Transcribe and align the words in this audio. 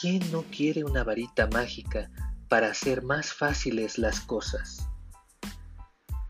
¿Quién 0.00 0.32
no 0.32 0.44
quiere 0.44 0.82
una 0.82 1.04
varita 1.04 1.46
mágica 1.48 2.10
para 2.48 2.70
hacer 2.70 3.02
más 3.02 3.34
fáciles 3.34 3.98
las 3.98 4.20
cosas? 4.20 4.88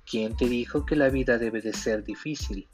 ¿Quién 0.05 0.37
te 0.37 0.49
dijo 0.49 0.85
que 0.85 0.97
la 0.97 1.09
vida 1.09 1.39
debe 1.39 1.61
de 1.61 1.73
ser 1.73 2.03
difícil? 2.03 2.69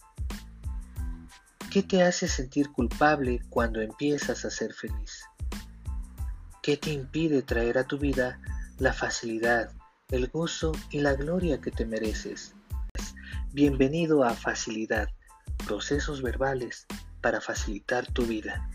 ¿Qué 1.71 1.83
te 1.83 2.03
hace 2.03 2.29
sentir 2.29 2.73
culpable 2.73 3.43
cuando 3.51 3.83
empiezas 3.83 4.47
a 4.47 4.51
ser 4.51 4.73
feliz? 4.73 5.23
¿Qué 6.63 6.79
te 6.79 6.93
impide 6.93 7.43
traer 7.43 7.77
a 7.77 7.85
tu 7.85 7.99
vida 7.99 8.41
la 8.79 8.95
facilidad, 8.95 9.73
el 10.09 10.29
gozo 10.29 10.73
y 10.89 11.01
la 11.01 11.13
gloria 11.13 11.61
que 11.61 11.73
te 11.73 11.85
mereces? 11.85 12.55
Bienvenido 13.53 14.25
a 14.25 14.31
Facilidad, 14.31 15.11
procesos 15.67 16.23
verbales 16.23 16.87
para 17.21 17.43
facilitar 17.43 18.07
tu 18.07 18.25
vida. 18.25 18.71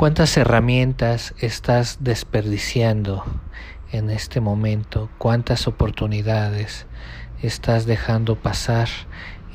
¿Cuántas 0.00 0.34
herramientas 0.38 1.34
estás 1.40 1.98
desperdiciando 2.00 3.22
en 3.92 4.08
este 4.08 4.40
momento? 4.40 5.10
¿Cuántas 5.18 5.68
oportunidades 5.68 6.86
estás 7.42 7.84
dejando 7.84 8.36
pasar 8.36 8.88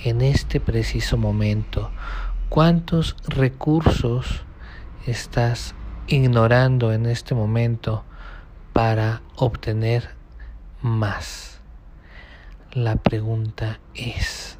en 0.03 0.21
este 0.21 0.59
preciso 0.59 1.17
momento? 1.17 1.89
¿Cuántos 2.49 3.15
recursos 3.27 4.45
estás 5.07 5.73
ignorando 6.05 6.93
en 6.93 7.07
este 7.07 7.33
momento 7.33 8.03
para 8.71 9.23
obtener 9.37 10.11
más? 10.79 11.59
La 12.71 12.97
pregunta 12.97 13.79
es, 13.95 14.59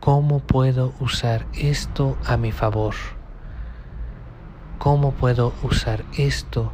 ¿cómo 0.00 0.40
puedo 0.40 0.92
usar 1.00 1.46
esto 1.54 2.18
a 2.26 2.36
mi 2.36 2.52
favor? 2.52 2.94
¿Cómo 4.78 5.12
puedo 5.12 5.52
usar 5.62 6.04
esto 6.16 6.72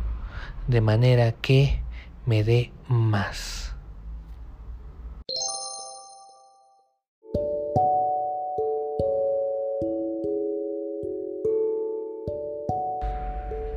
de 0.66 0.80
manera 0.80 1.32
que 1.32 1.80
me 2.26 2.44
dé 2.44 2.72
más? 2.88 3.74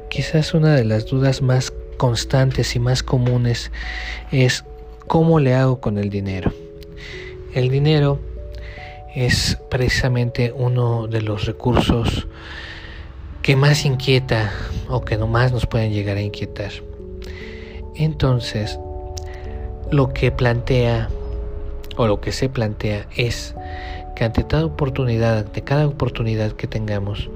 Quizás 0.09 0.53
una 0.53 0.75
de 0.75 0.85
las 0.85 1.05
dudas 1.05 1.41
más 1.41 1.71
constantes 1.97 2.75
y 2.75 2.79
más 2.79 3.03
comunes 3.03 3.71
es 4.31 4.65
cómo 5.07 5.39
le 5.39 5.53
hago 5.53 5.79
con 5.79 5.97
el 5.97 6.09
dinero. 6.09 6.51
El 7.53 7.69
dinero 7.69 8.19
es 9.13 9.57
precisamente 9.69 10.51
uno 10.51 11.07
de 11.07 11.21
los 11.21 11.45
recursos 11.45 12.27
que 13.45 13.55
más 13.55 13.85
inquieta 13.85 14.51
o 14.89 15.05
que 15.05 15.17
no 15.17 15.27
más 15.27 15.51
nos 15.51 15.67
pueden 15.67 15.93
llegar 15.93 16.17
a 16.17 16.21
inquietar. 16.21 16.71
Entonces, 17.93 18.79
lo 19.91 20.13
que 20.13 20.31
plantea 20.31 21.09
o 21.95 22.07
lo 22.07 22.21
que 22.21 22.31
se 22.31 22.49
plantea 22.49 23.05
es 23.15 23.53
que 24.15 24.23
ante 24.23 24.47
cada 24.47 24.65
oportunidad, 24.65 25.37
ante 25.37 25.61
cada 25.61 25.85
oportunidad 25.85 26.53
que 26.53 26.65
tengamos, 26.65 27.29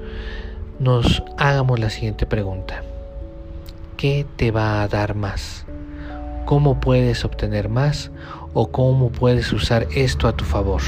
nos 0.80 1.22
hagamos 1.38 1.78
la 1.78 1.90
siguiente 1.90 2.26
pregunta. 2.26 2.82
¿Qué 3.96 4.26
te 4.34 4.50
va 4.50 4.82
a 4.82 4.88
dar 4.88 5.14
más? 5.14 5.64
¿Cómo 6.44 6.80
puedes 6.80 7.24
obtener 7.24 7.68
más 7.68 8.10
o 8.52 8.72
cómo 8.72 9.12
puedes 9.12 9.52
usar 9.52 9.86
esto 9.94 10.26
a 10.26 10.36
tu 10.36 10.44
favor? 10.44 10.82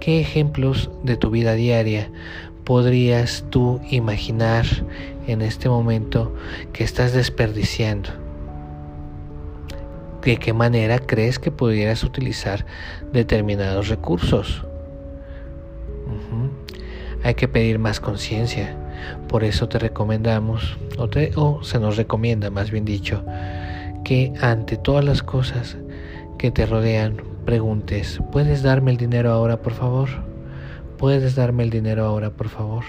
¿Qué 0.00 0.18
ejemplos 0.18 0.90
de 1.04 1.16
tu 1.16 1.30
vida 1.30 1.52
diaria 1.52 2.10
podrías 2.70 3.44
tú 3.50 3.80
imaginar 3.90 4.64
en 5.26 5.42
este 5.42 5.68
momento 5.68 6.32
que 6.72 6.84
estás 6.84 7.12
desperdiciando? 7.12 8.10
¿De 10.22 10.36
qué 10.36 10.52
manera 10.52 11.00
crees 11.00 11.40
que 11.40 11.50
pudieras 11.50 12.04
utilizar 12.04 12.64
determinados 13.12 13.88
recursos? 13.88 14.64
Hay 17.24 17.34
que 17.34 17.48
pedir 17.48 17.80
más 17.80 17.98
conciencia. 17.98 18.76
Por 19.26 19.42
eso 19.42 19.68
te 19.68 19.80
recomendamos, 19.80 20.78
o, 20.96 21.08
o 21.34 21.64
se 21.64 21.80
nos 21.80 21.96
recomienda 21.96 22.50
más 22.50 22.70
bien 22.70 22.84
dicho, 22.84 23.24
que 24.04 24.32
ante 24.40 24.76
todas 24.76 25.04
las 25.04 25.24
cosas 25.24 25.76
que 26.38 26.52
te 26.52 26.66
rodean, 26.66 27.20
preguntes, 27.44 28.20
¿puedes 28.30 28.62
darme 28.62 28.92
el 28.92 28.96
dinero 28.96 29.32
ahora, 29.32 29.60
por 29.60 29.72
favor? 29.72 30.29
¿Puedes 31.00 31.34
darme 31.34 31.62
el 31.62 31.70
dinero 31.70 32.04
ahora, 32.04 32.28
por 32.28 32.50
favor? 32.50 32.84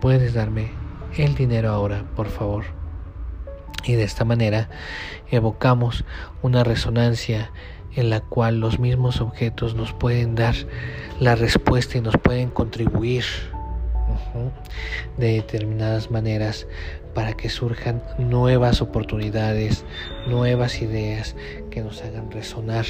¿Puedes 0.00 0.34
darme 0.34 0.70
el 1.16 1.34
dinero 1.34 1.70
ahora, 1.70 2.04
por 2.14 2.28
favor? 2.28 2.62
Y 3.82 3.94
de 3.94 4.04
esta 4.04 4.24
manera 4.24 4.70
evocamos 5.28 6.04
una 6.42 6.62
resonancia 6.62 7.50
en 7.96 8.08
la 8.08 8.20
cual 8.20 8.60
los 8.60 8.78
mismos 8.78 9.20
objetos 9.20 9.74
nos 9.74 9.92
pueden 9.92 10.36
dar 10.36 10.54
la 11.18 11.34
respuesta 11.34 11.98
y 11.98 12.02
nos 12.02 12.16
pueden 12.18 12.50
contribuir 12.50 13.24
de 15.16 15.32
determinadas 15.32 16.08
maneras 16.12 16.68
para 17.14 17.34
que 17.34 17.48
surjan 17.48 18.02
nuevas 18.18 18.80
oportunidades, 18.82 19.84
nuevas 20.26 20.82
ideas 20.82 21.36
que 21.70 21.82
nos 21.82 22.02
hagan 22.02 22.30
resonar 22.30 22.86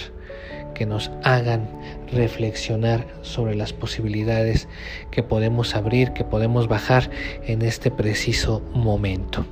que 0.74 0.86
nos 0.86 1.10
hagan 1.22 1.68
reflexionar 2.12 3.06
sobre 3.22 3.54
las 3.54 3.72
posibilidades 3.72 4.68
que 5.10 5.22
podemos 5.22 5.74
abrir, 5.74 6.12
que 6.12 6.24
podemos 6.24 6.68
bajar 6.68 7.10
en 7.46 7.62
este 7.62 7.90
preciso 7.90 8.62
momento. 8.74 9.44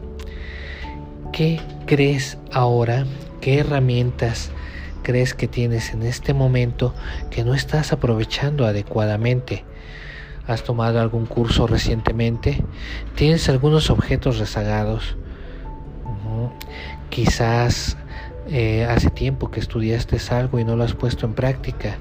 ¿Qué 1.32 1.60
crees 1.86 2.38
ahora? 2.52 3.06
¿Qué 3.40 3.58
herramientas 3.58 4.50
crees 5.02 5.34
que 5.34 5.48
tienes 5.48 5.92
en 5.92 6.02
este 6.02 6.34
momento 6.34 6.94
que 7.30 7.44
no 7.44 7.54
estás 7.54 7.92
aprovechando 7.92 8.66
adecuadamente? 8.66 9.64
¿Has 10.46 10.64
tomado 10.64 11.00
algún 11.00 11.26
curso 11.26 11.66
recientemente? 11.66 12.64
¿Tienes 13.14 13.48
algunos 13.48 13.90
objetos 13.90 14.38
rezagados? 14.38 15.16
Quizás 17.08 17.96
eh, 18.48 18.84
hace 18.84 19.10
tiempo 19.10 19.50
que 19.50 19.60
estudiaste 19.60 20.18
algo 20.30 20.58
y 20.58 20.64
no 20.64 20.76
lo 20.76 20.84
has 20.84 20.94
puesto 20.94 21.26
en 21.26 21.34
práctica. 21.34 21.98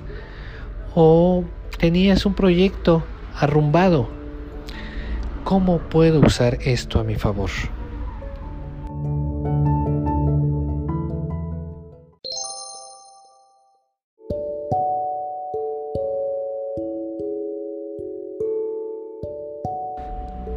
O 0.96 1.44
tenías 1.78 2.26
un 2.26 2.34
proyecto 2.34 3.04
arrumbado. 3.36 4.10
¿Cómo 5.44 5.80
puedo 5.80 6.20
usar 6.20 6.60
esto 6.62 7.00
a 7.00 7.04
mi 7.04 7.16
favor? 7.16 7.50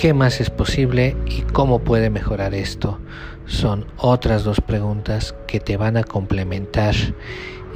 ¿Qué 0.03 0.15
más 0.15 0.41
es 0.41 0.51
posible 0.51 1.17
y 1.27 1.43
cómo 1.43 1.79
puede 1.79 2.11
mejorar 2.11 2.55
esto? 2.55 2.99
Son 3.47 3.87
otras 3.99 4.43
dos 4.43 4.61
preguntas 4.61 5.33
que 5.47 5.61
te 5.61 5.77
van 5.77 5.97
a 5.97 6.03
complementar 6.03 6.97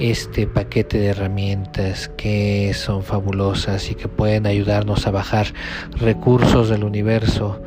este 0.00 0.48
paquete 0.48 0.98
de 0.98 1.06
herramientas 1.06 2.10
que 2.16 2.74
son 2.74 3.04
fabulosas 3.04 3.92
y 3.92 3.94
que 3.94 4.08
pueden 4.08 4.48
ayudarnos 4.48 5.06
a 5.06 5.12
bajar 5.12 5.54
recursos 5.92 6.68
del 6.68 6.82
universo 6.82 7.62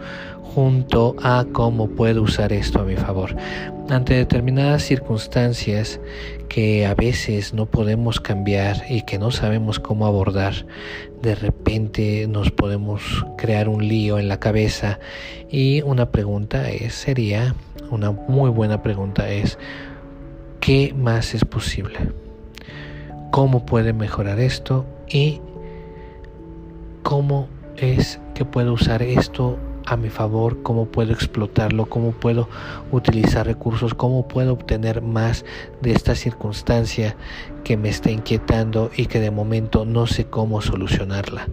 junto 0.54 1.16
a 1.22 1.46
cómo 1.52 1.88
puedo 1.90 2.24
usar 2.24 2.54
esto 2.54 2.80
a 2.80 2.84
mi 2.84 2.96
favor. 2.96 3.36
Ante 3.90 4.16
determinadas 4.16 4.84
circunstancias 4.84 6.00
que 6.48 6.86
a 6.86 6.96
veces 6.96 7.54
no 7.54 7.68
podemos 7.68 8.20
cambiar 8.20 8.84
y 8.90 9.04
que 9.04 9.20
no 9.20 9.32
sabemos 9.32 9.80
cómo 9.80 10.08
abordar, 10.08 10.66
de 11.22 11.36
repente 11.36 12.28
nos 12.28 12.52
podemos 12.52 13.26
crear 13.38 13.70
un 13.70 13.88
lío 13.88 14.18
en 14.18 14.28
la 14.28 14.40
cabeza 14.40 15.00
y 15.50 15.82
una 15.84 16.12
pregunta 16.12 16.70
es, 16.70 16.94
sería, 16.94 17.56
una 17.92 18.12
muy 18.12 18.50
buena 18.50 18.82
pregunta 18.82 19.30
es, 19.30 19.60
¿qué 20.60 20.94
más 20.96 21.36
es 21.36 21.46
posible? 21.46 22.00
¿Cómo 23.32 23.66
puede 23.66 23.94
mejorar 23.94 24.40
esto? 24.40 24.86
Y 25.08 25.42
cómo 27.04 27.48
es 27.78 28.20
que 28.34 28.46
puedo 28.46 28.74
usar 28.74 29.04
esto 29.04 29.58
a 29.90 29.98
mi 29.98 30.10
favor, 30.10 30.62
cómo 30.62 30.86
puedo 30.86 31.14
explotarlo, 31.14 31.88
cómo 31.88 32.12
puedo 32.12 32.48
utilizar 32.92 33.48
recursos, 33.48 33.94
cómo 33.94 34.28
puedo 34.28 34.54
obtener 34.54 35.02
más 35.02 35.46
de 35.82 35.92
esta 35.92 36.16
circunstancia 36.16 37.18
que 37.64 37.76
me 37.76 37.90
está 37.90 38.12
inquietando 38.12 38.92
y 38.96 39.08
que 39.08 39.20
de 39.20 39.32
momento 39.32 39.86
no 39.86 40.06
sé 40.06 40.26
cómo 40.26 40.62
solucionarla. 40.62 41.48